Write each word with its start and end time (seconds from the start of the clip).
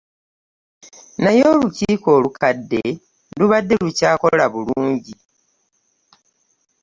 Naye 1.23 1.43
olukiiko 1.53 2.07
olukadde 2.17 2.81
lubadde 3.37 3.75
lukyakola 3.83 4.45
bulungi. 4.53 5.15